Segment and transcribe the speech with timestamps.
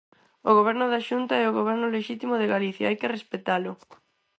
[0.49, 3.71] O Goberno da Xunta é o goberno lexítimo de Galicia, hai que respectalo.